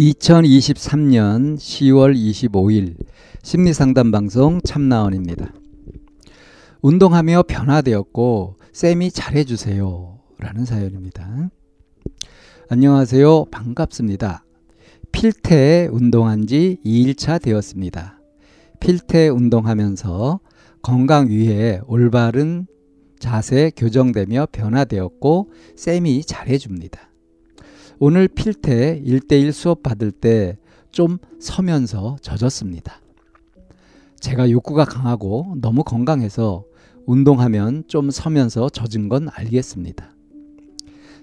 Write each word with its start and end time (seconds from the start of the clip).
2023년 0.00 1.58
10월 1.58 2.16
25일 2.16 2.96
심리상담 3.42 4.10
방송 4.10 4.58
참나원입니다. 4.62 5.52
운동하며 6.80 7.42
변화되었고 7.42 8.56
쌤이 8.72 9.10
잘해주세요 9.10 10.18
라는 10.38 10.64
사연입니다. 10.64 11.50
안녕하세요. 12.70 13.44
반갑습니다. 13.50 14.42
필태 15.12 15.90
운동한 15.92 16.46
지 16.46 16.78
2일차 16.82 17.42
되었습니다. 17.42 18.18
필태 18.80 19.28
운동하면서 19.28 20.40
건강 20.80 21.28
위해 21.28 21.78
올바른 21.86 22.66
자세 23.18 23.70
교정되며 23.76 24.46
변화되었고 24.50 25.52
쌤이 25.76 26.24
잘해줍니다. 26.24 27.09
오늘 28.00 28.26
필태 28.26 29.00
1대1 29.04 29.52
수업 29.52 29.84
받을 29.84 30.10
때 30.10 30.56
좀 30.92 31.18
서면서 31.38 32.16
젖었습니다. 32.20 33.00
제가 34.20 34.50
욕구가 34.50 34.84
강하고 34.84 35.54
너무 35.60 35.82
건강해서 35.84 36.64
운동하면 37.06 37.84
좀 37.86 38.10
서면서 38.10 38.68
젖은 38.68 39.08
건 39.08 39.28
알겠습니다. 39.30 40.14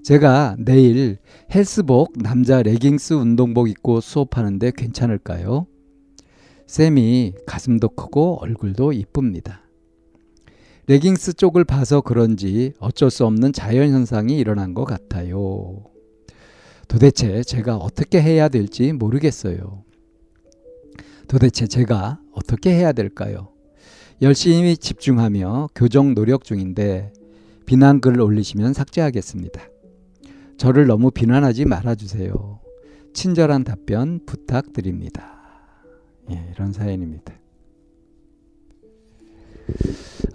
제가 0.03 0.55
내일 0.57 1.17
헬스복 1.53 2.13
남자 2.17 2.63
레깅스 2.63 3.13
운동복 3.13 3.69
입고 3.69 3.99
수업하는데 3.99 4.71
괜찮을까요? 4.75 5.67
쌤이 6.65 7.33
가슴도 7.45 7.89
크고 7.89 8.39
얼굴도 8.41 8.93
이쁩니다. 8.93 9.61
레깅스 10.87 11.33
쪽을 11.33 11.65
봐서 11.65 12.01
그런지 12.01 12.73
어쩔 12.79 13.11
수 13.11 13.25
없는 13.25 13.51
자연현상이 13.51 14.37
일어난 14.37 14.73
것 14.73 14.85
같아요. 14.85 15.83
도대체 16.87 17.43
제가 17.43 17.77
어떻게 17.77 18.21
해야 18.21 18.47
될지 18.49 18.93
모르겠어요. 18.93 19.83
도대체 21.27 21.67
제가 21.67 22.19
어떻게 22.31 22.71
해야 22.71 22.93
될까요? 22.93 23.49
열심히 24.21 24.77
집중하며 24.77 25.69
교정 25.75 26.15
노력 26.15 26.43
중인데 26.43 27.11
비난글을 27.65 28.21
올리시면 28.21 28.73
삭제하겠습니다. 28.73 29.61
저를 30.57 30.87
너무 30.87 31.11
비난하지 31.11 31.65
말아주세요. 31.65 32.59
친절한 33.13 33.63
답변 33.63 34.25
부탁드립니다. 34.25 35.37
예, 36.31 36.51
이런 36.53 36.71
사연입니다. 36.71 37.33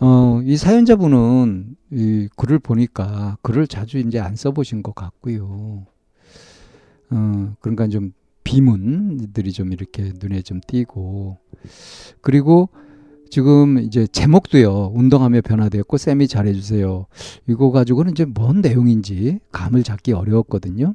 어, 0.00 0.40
이 0.44 0.56
사연자분은 0.56 1.76
이 1.92 2.28
글을 2.36 2.58
보니까 2.58 3.38
글을 3.42 3.66
자주 3.66 3.98
이제 3.98 4.20
안 4.20 4.36
써보신 4.36 4.82
것 4.82 4.94
같고요. 4.94 5.86
어, 7.12 7.54
그러니까 7.60 7.88
좀 7.88 8.12
비문들이 8.44 9.52
좀 9.52 9.72
이렇게 9.72 10.12
눈에 10.20 10.42
좀 10.42 10.60
띄고 10.66 11.38
그리고 12.20 12.68
지금 13.30 13.78
이제 13.78 14.06
제목도요. 14.06 14.92
운동하며 14.94 15.40
변화되었고 15.42 15.96
쌤이 15.96 16.28
잘해주세요. 16.28 17.06
이거 17.48 17.70
가지고는 17.70 18.12
이제 18.12 18.24
뭔 18.26 18.60
내용인지 18.60 19.38
감을 19.52 19.82
잡기 19.84 20.12
어려웠거든요. 20.12 20.94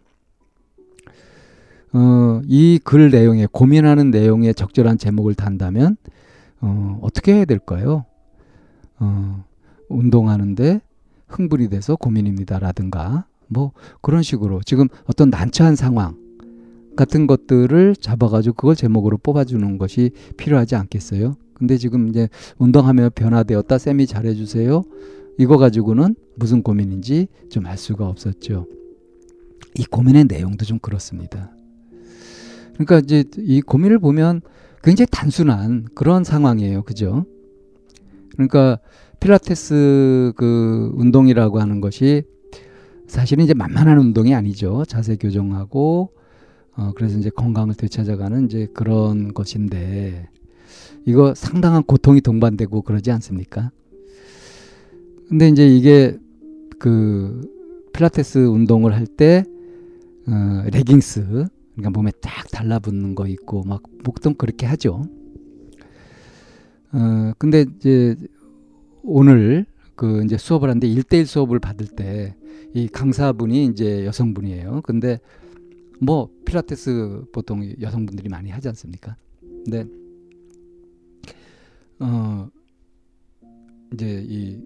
어, 1.94 2.42
이 2.46 2.80
글 2.84 3.10
내용에 3.10 3.48
고민하는 3.52 4.12
내용에 4.12 4.54
적절한 4.54 4.98
제목을 4.98 5.34
단다면 5.36 5.98
어, 6.62 7.00
어떻게 7.02 7.34
해야 7.34 7.46
될까요? 7.46 8.06
어, 9.00 9.44
운동하는데 9.90 10.82
흥분이 11.28 11.70
돼서 11.70 11.96
고민입니다라든가 11.96 13.26
뭐 13.48 13.72
그런 14.02 14.24
식으로 14.24 14.62
지금 14.66 14.88
어떤 15.06 15.30
난처한 15.30 15.76
상황 15.76 16.16
같은 16.96 17.28
것들을 17.28 17.96
잡아가지고 17.96 18.56
그걸 18.56 18.76
제목으로 18.76 19.18
뽑아주는 19.18 19.78
것이 19.78 20.12
필요하지 20.38 20.76
않겠어요? 20.76 21.36
근데 21.54 21.78
지금 21.78 22.08
이제 22.08 22.30
운동하며 22.58 23.12
변화되었다 23.16 23.78
쌤이 23.78 24.08
잘해주세요. 24.08 24.84
이거 25.40 25.58
가지고는 25.58 26.16
무슨 26.36 26.64
고민인지 26.64 27.28
좀 27.50 27.66
알 27.66 27.78
수가 27.78 28.08
없었죠. 28.08 28.66
이 29.76 29.86
고민의 29.86 30.26
내용도 30.26 30.66
좀 30.66 30.80
그렇습니다. 30.80 31.52
그러니까 32.74 33.00
이제 33.00 33.24
이 33.38 33.62
고민을 33.62 34.00
보면 34.00 34.42
굉장히 34.84 35.08
단순한 35.12 35.88
그런 35.96 36.24
상황이에요. 36.24 36.84
그죠? 36.84 37.26
그러니까 38.34 38.80
필라테스 39.20 40.34
그 40.36 40.92
운동이라고 40.96 41.60
하는 41.60 41.82
것이 41.82 42.24
사실은 43.08 43.46
이제 43.46 43.54
만만한 43.54 43.98
운동이 44.00 44.36
아니죠. 44.36 44.84
자세 44.86 45.16
교정하고 45.16 46.12
어 46.76 46.92
그래서 46.96 47.18
이제 47.18 47.30
건강을 47.30 47.74
되찾아가는 47.76 48.46
이제 48.46 48.68
그런 48.74 49.34
것인데 49.34 50.30
이거 51.06 51.34
상당한 51.34 51.84
고통이 51.84 52.22
동반되고 52.22 52.82
그러지 52.82 53.12
않습니까? 53.12 53.72
근데 55.30 55.48
이제 55.50 55.68
이게 55.68 56.18
그 56.80 57.42
필라테스 57.94 58.40
운동을 58.40 58.94
할때 58.94 59.44
어, 60.28 60.64
레깅스 60.72 61.48
그러니까 61.76 61.90
몸에 61.92 62.12
딱 62.22 62.50
달라붙는 62.52 63.16
거 63.16 63.28
있고 63.28 63.64
막 63.64 63.82
보통 64.04 64.34
그렇게 64.34 64.66
하죠. 64.66 65.04
어 66.92 67.32
근데 67.38 67.66
이제 67.78 68.16
오늘 69.04 69.66
그 69.98 70.24
이제 70.24 70.38
수업을 70.38 70.70
하는데 70.70 70.88
1대1 70.88 71.26
수업을 71.26 71.60
받을 71.60 71.88
때 71.88 72.34
이 72.74 72.88
강사분이 72.88 73.66
이제 73.66 74.06
여성분이에요. 74.06 74.82
근데 74.84 75.20
뭐 76.00 76.30
필라테스 76.46 77.24
보통 77.32 77.68
여성분들이 77.82 78.30
많이 78.30 78.50
하지 78.50 78.68
않습니까? 78.68 79.16
근데 79.42 79.88
어 82.00 82.50
이제 83.94 84.24
이 84.28 84.60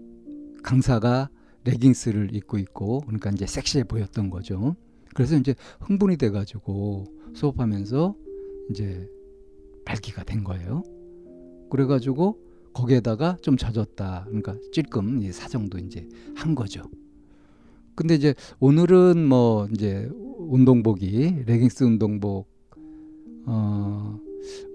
강사가 0.63 1.29
레깅스를 1.63 2.35
입고 2.35 2.57
있고 2.57 2.99
그러니까 3.01 3.29
이제 3.29 3.45
섹시해 3.45 3.83
보였던 3.85 4.29
거죠. 4.29 4.75
그래서 5.13 5.37
이제 5.37 5.55
흥분이 5.79 6.17
돼 6.17 6.31
가지고 6.31 7.05
수업하면서 7.33 8.15
이제 8.71 9.07
발기가 9.85 10.23
된 10.23 10.43
거예요. 10.43 10.83
그래 11.69 11.85
가지고 11.85 12.41
거기에다가 12.73 13.37
좀 13.41 13.57
젖었다. 13.57 14.25
그러니까 14.25 14.55
찔끔 14.71 15.29
사정도 15.31 15.77
이제 15.77 16.07
한 16.35 16.55
거죠. 16.55 16.83
근데 17.95 18.15
이제 18.15 18.33
오늘은 18.59 19.27
뭐 19.27 19.67
이제 19.73 20.09
운동복이 20.37 21.43
레깅스 21.45 21.83
운동복 21.83 22.49
어 23.45 24.19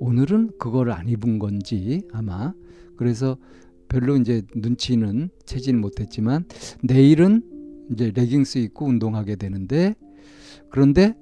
오늘은 0.00 0.58
그거를 0.58 0.92
안 0.92 1.08
입은 1.08 1.38
건지 1.38 2.02
아마 2.12 2.54
그래서 2.96 3.36
별로 3.88 4.16
이제 4.16 4.42
눈치는 4.54 5.30
채지는 5.44 5.80
못했지만 5.80 6.44
내일은 6.82 7.42
이제 7.92 8.12
레깅스 8.14 8.58
입고 8.58 8.86
운동하게 8.86 9.36
되는데 9.36 9.94
그런데 10.70 11.14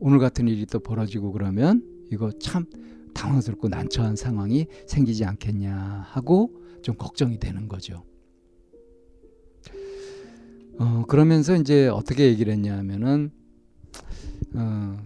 오늘 0.00 0.18
같은 0.18 0.48
일이 0.48 0.66
또 0.66 0.80
벌어지고 0.80 1.32
그러면 1.32 1.82
이거 2.10 2.30
참 2.40 2.64
당황스럽고 3.18 3.68
난처한 3.68 4.14
상황이 4.14 4.66
생기지 4.86 5.24
않겠냐 5.24 6.06
하고 6.08 6.52
좀 6.82 6.96
걱정이 6.96 7.38
되는 7.38 7.68
거죠. 7.68 8.04
어, 10.78 11.04
그러면서 11.08 11.56
이제 11.56 11.88
어떻게 11.88 12.26
얘기를 12.26 12.52
했냐 12.52 12.78
하면은 12.78 13.32
어, 14.54 14.96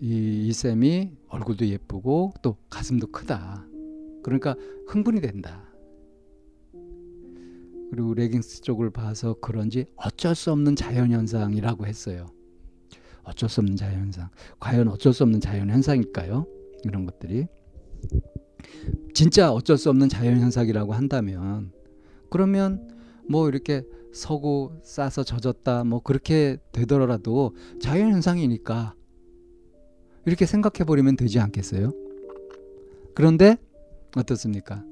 이, 0.00 0.46
이 0.48 0.52
쌤이 0.52 1.12
얼굴도 1.28 1.66
예쁘고 1.66 2.32
또 2.42 2.56
가슴도 2.70 3.08
크다. 3.08 3.66
그러니까 4.22 4.56
흥분이 4.86 5.20
된다. 5.20 5.64
그리고 7.90 8.14
레깅스 8.14 8.62
쪽을 8.62 8.90
봐서 8.90 9.34
그런지 9.40 9.86
어쩔 9.96 10.34
수 10.34 10.50
없는 10.52 10.76
자연현상이라고 10.76 11.86
했어요. 11.86 12.26
어쩔 13.22 13.48
수 13.50 13.60
없는 13.60 13.76
자연현상. 13.76 14.30
과연 14.58 14.88
어쩔 14.88 15.12
수 15.12 15.22
없는 15.22 15.40
자연현상일까요? 15.40 16.46
이런 16.84 17.04
것들이. 17.04 17.46
진짜 19.14 19.52
어쩔 19.52 19.76
수 19.76 19.90
없는 19.90 20.08
자연 20.08 20.40
현상이라고 20.40 20.92
한다면, 20.92 21.72
그러면 22.30 22.88
뭐 23.28 23.48
이렇게 23.48 23.84
서고 24.12 24.80
싸서 24.82 25.22
젖었다 25.22 25.84
뭐 25.84 26.00
그렇게 26.00 26.56
되더라도 26.72 27.54
자연 27.80 28.10
현상이니까 28.12 28.94
이렇게 30.24 30.46
생각해 30.46 30.84
버리면 30.86 31.16
되지 31.16 31.38
않겠어요? 31.40 31.92
그런데 33.14 33.56
어떻습니까? 34.16 34.84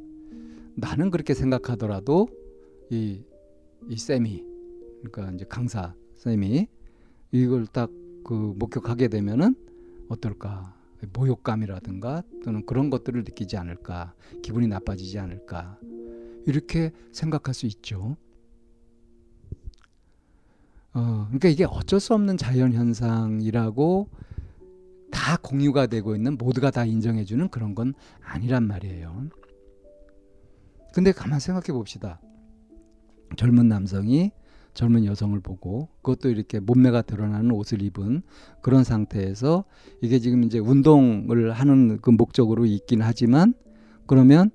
나는 0.74 1.10
그렇게 1.10 1.34
생각하더라도 1.34 2.28
이, 2.90 3.22
이 3.88 3.96
쌤이 3.96 4.44
그러니까 5.02 5.34
이제 5.34 5.44
강사 5.48 5.94
쌤이 6.14 6.68
이걸 7.32 7.66
딱 7.66 7.90
그 8.26 8.54
목격하게 8.58 9.06
되면은 9.06 9.54
어떨까 10.08 10.74
모욕감이라든가 11.12 12.22
또는 12.44 12.64
그런 12.66 12.90
것들을 12.90 13.24
느끼지 13.24 13.56
않을까 13.56 14.14
기분이 14.42 14.66
나빠지지 14.66 15.18
않을까 15.18 15.78
이렇게 16.46 16.92
생각할 17.12 17.54
수 17.54 17.66
있죠. 17.66 18.16
어, 20.94 21.24
그러니까 21.26 21.48
이게 21.48 21.64
어쩔 21.64 22.00
수 22.00 22.14
없는 22.14 22.38
자연 22.38 22.72
현상이라고 22.72 24.08
다 25.10 25.36
공유가 25.36 25.86
되고 25.86 26.16
있는 26.16 26.38
모두가 26.38 26.70
다 26.70 26.84
인정해주는 26.84 27.48
그런 27.48 27.74
건 27.74 27.94
아니란 28.22 28.66
말이에요. 28.66 29.28
근데 30.94 31.12
가만 31.12 31.38
생각해 31.38 31.66
봅시다. 31.72 32.20
젊은 33.36 33.68
남성이 33.68 34.32
젊은 34.76 35.06
여성을 35.06 35.38
보고 35.40 35.88
그것도 36.02 36.28
이렇게 36.28 36.60
몸매가 36.60 37.02
드러나는 37.02 37.50
옷을 37.50 37.80
입은 37.80 38.22
그런 38.60 38.84
상태에서 38.84 39.64
이게 40.02 40.18
지금 40.18 40.44
이제 40.44 40.58
운동을 40.58 41.50
하는 41.52 41.98
그 42.02 42.10
목적으로 42.10 42.66
있긴 42.66 43.00
하지만 43.00 43.54
그러면 44.06 44.50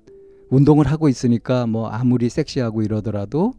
운동을 0.48 0.86
하고 0.86 1.08
있으니까 1.08 1.66
뭐 1.66 1.88
아무리 1.88 2.28
섹시하고 2.28 2.82
이러더라도 2.82 3.52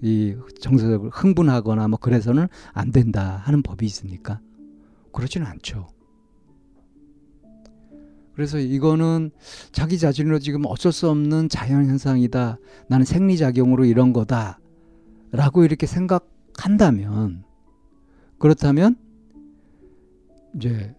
이 0.00 0.34
정서적으로 0.58 1.10
흥분하거나 1.10 1.86
뭐 1.88 1.98
그래서는 1.98 2.48
안 2.72 2.92
된다 2.92 3.42
하는 3.44 3.62
법이 3.62 3.84
있습니까? 3.86 4.40
그렇지는 5.12 5.46
않죠. 5.46 5.86
그래서 8.34 8.58
이거는 8.58 9.30
자기 9.70 9.98
자신으로 9.98 10.38
지금 10.38 10.62
어쩔 10.66 10.92
수 10.92 11.10
없는 11.10 11.50
자연 11.50 11.86
현상이다. 11.86 12.58
나는 12.88 13.04
생리 13.04 13.36
작용으로 13.36 13.84
이런 13.84 14.12
거다. 14.12 14.60
라고 15.30 15.64
이렇게 15.64 15.86
생각한다면 15.86 17.44
그렇다면 18.38 18.96
이제 20.54 20.94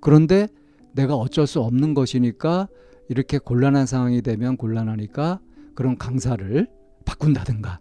그런데 0.00 0.48
내가 0.92 1.14
어쩔 1.14 1.46
수 1.46 1.60
없는 1.60 1.94
것이니까 1.94 2.68
이렇게 3.08 3.38
곤란한 3.38 3.86
상황이 3.86 4.22
되면 4.22 4.56
곤란하니까 4.56 5.40
그런 5.74 5.96
강사를 5.96 6.66
바꾼다든가 7.04 7.80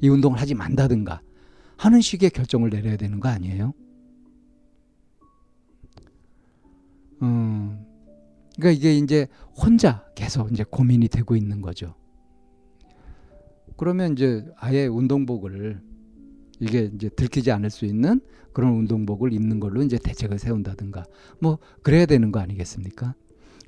이 0.00 0.08
운동을 0.08 0.40
하지 0.40 0.54
만다든가 0.54 1.20
하는 1.76 2.00
식의 2.00 2.30
결정을 2.30 2.70
내려야 2.70 2.96
되는 2.96 3.20
거 3.20 3.28
아니에요? 3.28 3.74
음, 7.22 7.84
그러니까 8.56 8.70
이게 8.70 8.96
이제 8.96 9.26
혼자 9.56 10.04
계속 10.14 10.52
이제 10.52 10.64
고민이 10.64 11.08
되고 11.08 11.36
있는 11.36 11.60
거죠. 11.60 11.94
그러면 13.76 14.12
이제 14.12 14.44
아예 14.56 14.86
운동복을 14.86 15.80
이게 16.60 16.90
이제 16.94 17.08
들키지 17.08 17.50
않을 17.50 17.70
수 17.70 17.84
있는 17.84 18.20
그런 18.52 18.72
운동복을 18.74 19.32
입는 19.32 19.60
걸로 19.60 19.82
이제 19.82 19.98
대책을 19.98 20.38
세운다든가 20.38 21.04
뭐 21.40 21.58
그래야 21.82 22.06
되는 22.06 22.30
거 22.32 22.40
아니겠습니까? 22.40 23.14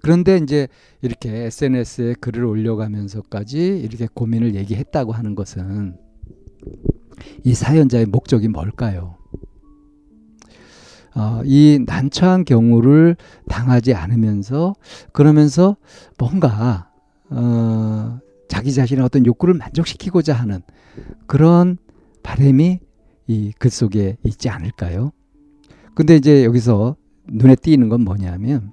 그런데 0.03 0.37
이제 0.37 0.69
이렇게 1.03 1.47
SNS에 1.47 2.15
글을 2.21 2.45
올려가면서까지 2.45 3.81
이렇게 3.81 4.07
고민을 4.13 4.55
얘기했다고 4.55 5.13
하는 5.13 5.35
것은 5.35 5.97
이 7.45 7.55
사연자의 7.55 8.07
목적이 8.07 8.49
뭘까요? 8.49 9.17
어, 11.17 11.41
이 11.45 11.81
난처한 11.85 12.45
경우를 12.45 13.17
당하지 13.49 13.95
않으면서 13.95 14.75
그러면서 15.13 15.77
뭔가 16.19 16.91
어, 17.31 18.21
자기 18.49 18.73
자신의 18.73 19.05
어떤 19.05 19.27
욕구를 19.27 19.55
만족시키고자 19.55 20.35
하는 20.35 20.61
그런 21.27 21.79
바램이 22.23 22.81
이 23.29 23.53
글 23.59 23.71
속에 23.71 24.17
있지 24.25 24.49
않을까요? 24.49 25.11
근데 25.95 26.15
이제 26.17 26.45
여기서 26.45 26.97
눈에 27.29 27.57
띄는 27.57 27.89
건 27.89 28.03
뭐냐면 28.03 28.73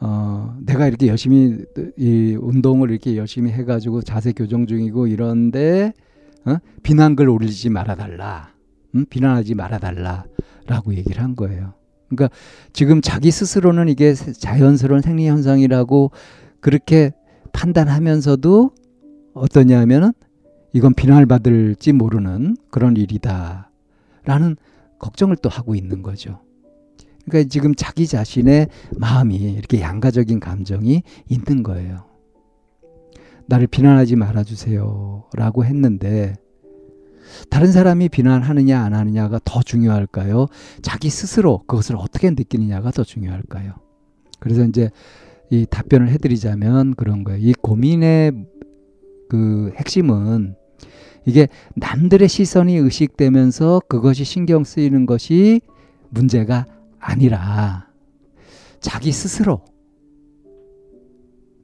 어, 0.00 0.56
내가 0.64 0.86
이렇게 0.88 1.06
열심히 1.06 1.58
이 1.96 2.36
운동을 2.40 2.90
이렇게 2.90 3.16
열심히 3.16 3.52
해가지고 3.52 4.02
자세 4.02 4.32
교정 4.32 4.66
중이고 4.66 5.06
이런데 5.06 5.92
어? 6.44 6.56
비난글 6.82 7.28
올리지 7.28 7.70
말아달라, 7.70 8.52
음? 8.96 9.04
비난하지 9.08 9.54
말아달라라고 9.54 10.94
얘기를 10.96 11.22
한 11.22 11.36
거예요. 11.36 11.74
그러니까 12.08 12.34
지금 12.72 13.00
자기 13.00 13.30
스스로는 13.30 13.88
이게 13.88 14.14
자연스러운 14.14 15.02
생리 15.02 15.28
현상이라고 15.28 16.10
그렇게 16.60 17.12
판단하면서도 17.52 18.70
어떠냐면은 19.34 20.12
이건 20.72 20.94
비난을 20.94 21.26
받을지 21.26 21.92
모르는 21.92 22.56
그런 22.70 22.96
일이다 22.96 23.70
라는 24.24 24.56
걱정을 24.98 25.36
또 25.36 25.48
하고 25.48 25.74
있는 25.74 26.02
거죠. 26.02 26.40
그러니까 27.26 27.48
지금 27.48 27.74
자기 27.74 28.06
자신의 28.06 28.68
마음이 28.96 29.36
이렇게 29.36 29.80
양가적인 29.80 30.40
감정이 30.40 31.02
있는 31.28 31.62
거예요. 31.62 32.04
나를 33.46 33.66
비난하지 33.66 34.16
말아주세요. 34.16 35.24
라고 35.34 35.64
했는데, 35.64 36.34
다른 37.50 37.70
사람이 37.70 38.08
비난하느냐 38.08 38.80
안 38.80 38.94
하느냐가 38.94 39.40
더 39.44 39.62
중요할까요? 39.62 40.46
자기 40.80 41.10
스스로 41.10 41.58
그것을 41.66 41.96
어떻게 41.96 42.30
느끼느냐가 42.30 42.90
더 42.90 43.04
중요할까요? 43.04 43.74
그래서 44.38 44.64
이제 44.64 44.90
이 45.52 45.66
답변을 45.68 46.08
해드리자면 46.08 46.94
그런 46.94 47.24
거예요. 47.24 47.38
이 47.38 47.52
고민의 47.52 48.32
그 49.28 49.70
핵심은 49.76 50.54
이게 51.26 51.46
남들의 51.76 52.26
시선이 52.26 52.74
의식되면서 52.76 53.82
그것이 53.86 54.24
신경 54.24 54.64
쓰이는 54.64 55.04
것이 55.04 55.60
문제가 56.08 56.64
아니라 56.98 57.86
자기 58.80 59.12
스스로 59.12 59.62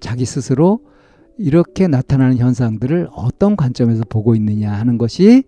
자기 0.01 0.27
스스로 0.27 0.81
이렇게 1.39 1.89
나타나는 1.89 2.37
현상들을 2.37 3.09
어떤 3.13 3.57
관점에서 3.57 4.05
보고 4.07 4.35
있느냐 4.35 4.71
하는 4.71 4.99
것이 4.99 5.45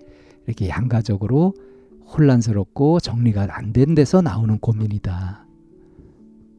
이렇게 0.46 0.70
양가적으로 0.70 1.52
혼란스럽고 2.16 3.00
정리가 3.00 3.48
안 3.50 3.74
된 3.74 3.94
데서 3.94 4.22
나오는 4.22 4.58
고민이다. 4.58 5.49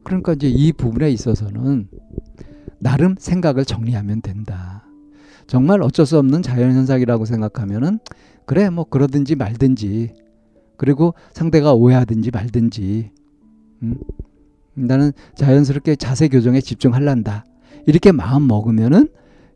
그러니까 0.04 0.32
이제 0.32 0.48
이 0.48 0.72
부분에 0.72 1.10
있어서는 1.10 1.88
나름 2.78 3.14
생각을 3.18 3.64
정리하면 3.64 4.22
된다. 4.22 4.84
정말 5.46 5.82
어쩔 5.82 6.06
수 6.06 6.18
없는 6.18 6.42
자연현상이라고 6.42 7.24
생각하면은 7.24 7.98
그래 8.44 8.70
뭐 8.70 8.84
그러든지 8.84 9.36
말든지 9.36 10.14
그리고 10.76 11.14
상대가 11.32 11.74
오해하든지 11.74 12.30
말든지 12.30 13.10
음? 13.82 13.98
나는 14.74 15.12
자연스럽게 15.36 15.96
자세 15.96 16.28
교정에 16.28 16.60
집중할란다 16.60 17.44
이렇게 17.86 18.12
마음 18.12 18.46
먹으면은 18.48 19.08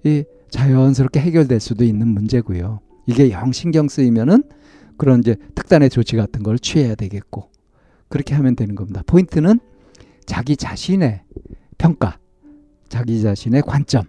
이 0.05 0.25
자연스럽게 0.51 1.21
해결될 1.21 1.61
수도 1.61 1.85
있는 1.85 2.09
문제고요. 2.09 2.81
이게 3.07 3.31
영 3.31 3.53
신경 3.53 3.89
쓰이면은 3.89 4.43
그런 4.97 5.21
이제 5.21 5.37
특단의 5.55 5.91
조치 5.91 6.17
같은 6.17 6.43
걸 6.43 6.59
취해야 6.59 6.95
되겠고 6.95 7.51
그렇게 8.09 8.35
하면 8.35 8.57
되는 8.57 8.75
겁니다. 8.75 9.03
포인트는 9.07 9.59
자기 10.27 10.57
자신의 10.57 11.23
평가, 11.79 12.19
자기 12.89 13.23
자신의 13.23 13.63
관점 13.63 14.05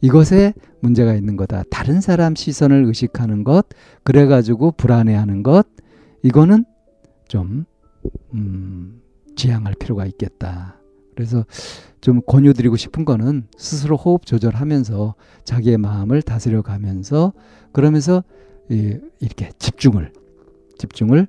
이것에 0.00 0.54
문제가 0.80 1.14
있는 1.14 1.36
거다. 1.36 1.64
다른 1.70 2.00
사람 2.00 2.34
시선을 2.34 2.84
의식하는 2.86 3.44
것, 3.44 3.66
그래가지고 4.02 4.72
불안해하는 4.72 5.42
것, 5.42 5.66
이거는 6.22 6.64
좀 7.28 7.64
음, 8.34 9.00
지양할 9.36 9.74
필요가 9.78 10.06
있겠다. 10.06 10.76
그래서 11.14 11.44
좀 12.00 12.20
권유드리고 12.26 12.76
싶은 12.76 13.04
거는 13.04 13.48
스스로 13.56 13.96
호흡 13.96 14.24
조절하면서 14.24 15.14
자기의 15.44 15.78
마음을 15.78 16.22
다스려 16.22 16.62
가면서 16.62 17.32
그러면서 17.72 18.22
이, 18.70 18.96
이렇게 19.20 19.50
집중을 19.58 20.12
집중을 20.78 21.26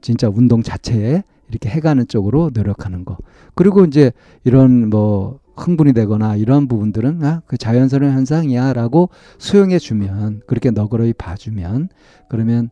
진짜 0.00 0.28
운동 0.28 0.62
자체에 0.62 1.22
이렇게 1.50 1.68
해가는 1.68 2.06
쪽으로 2.08 2.50
노력하는 2.54 3.04
거. 3.04 3.18
그리고 3.54 3.84
이제 3.84 4.12
이런 4.44 4.88
뭐 4.90 5.40
흥분이 5.56 5.92
되거나 5.92 6.36
이런 6.36 6.68
부분들은 6.68 7.22
아, 7.24 7.42
그 7.46 7.58
자연스러운 7.58 8.12
현상이야라고 8.14 9.10
수용해 9.38 9.78
주면 9.78 10.40
그렇게 10.46 10.70
너그러이 10.70 11.12
봐주면 11.12 11.88
그러면 12.28 12.70